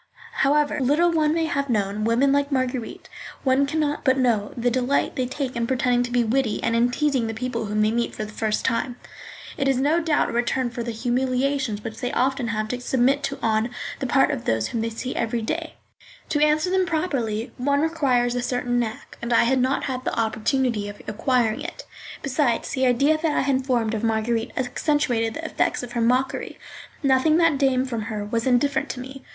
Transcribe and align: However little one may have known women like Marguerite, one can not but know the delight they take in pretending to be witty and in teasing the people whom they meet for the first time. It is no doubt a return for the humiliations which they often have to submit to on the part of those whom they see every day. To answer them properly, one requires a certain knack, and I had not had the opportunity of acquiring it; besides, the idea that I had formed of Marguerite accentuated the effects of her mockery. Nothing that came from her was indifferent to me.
However 0.41 0.79
little 0.79 1.11
one 1.11 1.31
may 1.31 1.45
have 1.45 1.69
known 1.69 2.05
women 2.05 2.31
like 2.31 2.51
Marguerite, 2.51 3.07
one 3.43 3.67
can 3.67 3.79
not 3.79 4.03
but 4.03 4.17
know 4.17 4.51
the 4.57 4.71
delight 4.71 5.15
they 5.15 5.27
take 5.27 5.55
in 5.55 5.67
pretending 5.67 6.01
to 6.01 6.09
be 6.11 6.23
witty 6.23 6.59
and 6.63 6.75
in 6.75 6.89
teasing 6.89 7.27
the 7.27 7.35
people 7.35 7.65
whom 7.65 7.83
they 7.83 7.91
meet 7.91 8.15
for 8.15 8.25
the 8.25 8.31
first 8.33 8.65
time. 8.65 8.95
It 9.57 9.67
is 9.67 9.77
no 9.77 9.99
doubt 9.99 10.29
a 10.29 10.31
return 10.31 10.71
for 10.71 10.81
the 10.81 10.89
humiliations 10.89 11.83
which 11.83 11.99
they 11.99 12.11
often 12.13 12.47
have 12.47 12.67
to 12.69 12.81
submit 12.81 13.21
to 13.25 13.37
on 13.43 13.69
the 13.99 14.07
part 14.07 14.31
of 14.31 14.45
those 14.45 14.69
whom 14.69 14.81
they 14.81 14.89
see 14.89 15.15
every 15.15 15.43
day. 15.43 15.75
To 16.29 16.43
answer 16.43 16.71
them 16.71 16.87
properly, 16.87 17.51
one 17.57 17.81
requires 17.81 18.33
a 18.33 18.41
certain 18.41 18.79
knack, 18.79 19.19
and 19.21 19.31
I 19.31 19.43
had 19.43 19.59
not 19.59 19.83
had 19.83 20.03
the 20.03 20.19
opportunity 20.19 20.89
of 20.89 20.99
acquiring 21.07 21.61
it; 21.61 21.85
besides, 22.23 22.71
the 22.71 22.87
idea 22.87 23.19
that 23.21 23.37
I 23.37 23.41
had 23.41 23.67
formed 23.67 23.93
of 23.93 24.03
Marguerite 24.03 24.51
accentuated 24.57 25.35
the 25.35 25.45
effects 25.45 25.83
of 25.83 25.91
her 25.91 26.01
mockery. 26.01 26.57
Nothing 27.03 27.37
that 27.37 27.59
came 27.59 27.85
from 27.85 28.01
her 28.09 28.25
was 28.25 28.47
indifferent 28.47 28.89
to 28.89 28.99
me. 28.99 29.21